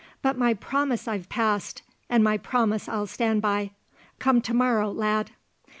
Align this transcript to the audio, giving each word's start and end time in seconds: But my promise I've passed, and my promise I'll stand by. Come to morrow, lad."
But 0.23 0.35
my 0.35 0.55
promise 0.55 1.07
I've 1.07 1.29
passed, 1.29 1.83
and 2.09 2.23
my 2.23 2.35
promise 2.35 2.89
I'll 2.89 3.05
stand 3.05 3.43
by. 3.43 3.69
Come 4.17 4.41
to 4.41 4.53
morrow, 4.55 4.91
lad." 4.91 5.29